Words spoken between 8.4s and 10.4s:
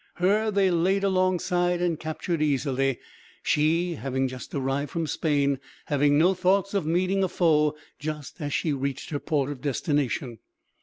as she reached her port of destination.